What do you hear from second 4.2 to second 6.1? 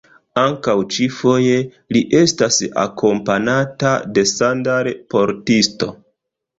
sandal-portisto.